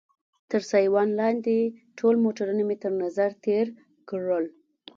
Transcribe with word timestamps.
تر 0.49 0.61
سایوان 0.71 1.09
لاندې 1.19 1.57
ټول 1.97 2.15
موټرونه 2.23 2.61
مې 2.67 2.75
تر 2.83 2.91
نظر 3.03 3.29
تېر 3.45 3.65
کړل. 4.09 4.45